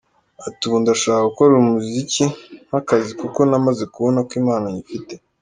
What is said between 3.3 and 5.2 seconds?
namaze kubona ko impano nyifite.